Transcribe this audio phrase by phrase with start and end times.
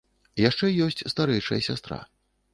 [0.49, 2.01] Яшчэ ёсць старэйшая сястра.